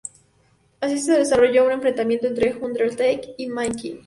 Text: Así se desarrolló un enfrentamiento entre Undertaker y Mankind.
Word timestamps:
Así 0.79 0.97
se 0.99 1.11
desarrolló 1.11 1.63
un 1.63 1.73
enfrentamiento 1.73 2.25
entre 2.25 2.55
Undertaker 2.55 3.35
y 3.37 3.45
Mankind. 3.49 3.99